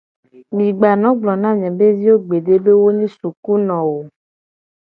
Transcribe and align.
Mi 0.55 0.65
gba 0.77 0.91
no 1.01 1.09
gblona 1.17 1.49
miabe 1.59 1.87
viwo 1.99 2.15
gbede 2.25 2.53
be 2.63 2.73
wo 2.81 2.89
nyi 2.97 3.07
sukuno 3.17 3.75
o. 3.95 3.97